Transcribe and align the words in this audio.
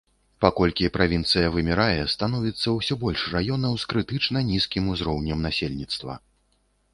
Паколькі 0.43 0.87
правінцыя 0.95 1.51
вымірае, 1.55 1.99
становіцца 2.13 2.67
ўсё 2.77 2.97
больш 3.03 3.27
раёнаў 3.35 3.77
з 3.83 3.91
крытычна 3.93 4.43
нізкім 4.49 4.89
узроўнем 4.95 5.47
насельніцтва. 5.51 6.13